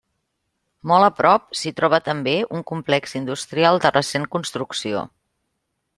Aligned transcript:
Molt 0.91 1.07
a 1.07 1.09
prop 1.19 1.45
s'hi 1.59 1.73
troba 1.81 1.99
també 2.07 2.33
un 2.61 2.65
complex 2.71 3.15
industrial 3.21 3.81
de 3.85 3.95
recent 3.99 4.29
construcció. 4.37 5.05